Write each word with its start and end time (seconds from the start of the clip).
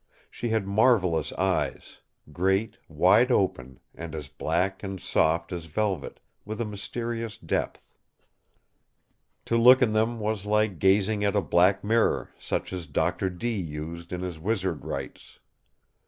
She 0.31 0.49
had 0.49 0.65
marvellous 0.65 1.31
eyes; 1.33 1.99
great, 2.31 2.79
wide 2.87 3.31
open, 3.31 3.79
and 3.93 4.15
as 4.15 4.29
black 4.29 4.81
and 4.81 4.99
soft 4.99 5.51
as 5.51 5.65
velvet, 5.65 6.19
with 6.43 6.59
a 6.59 6.65
mysterious 6.65 7.37
depth. 7.37 7.93
To 9.45 9.57
look 9.57 9.79
in 9.79 9.93
them 9.93 10.19
was 10.19 10.47
like 10.47 10.79
gazing 10.79 11.23
at 11.23 11.35
a 11.35 11.41
black 11.43 11.83
mirror 11.83 12.31
such 12.39 12.73
as 12.73 12.87
Doctor 12.87 13.29
Dee 13.29 13.61
used 13.61 14.11
in 14.11 14.21
his 14.21 14.39
wizard 14.39 14.85
rites. 14.85 15.37